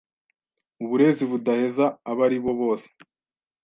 uburezi 0.83 1.23
budaheza 1.31 1.85
abaribo 2.11 2.51
bose 2.61 2.87